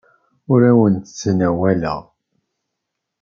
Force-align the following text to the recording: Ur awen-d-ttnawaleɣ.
Ur 0.51 0.61
awen-d-ttnawaleɣ. 0.69 1.99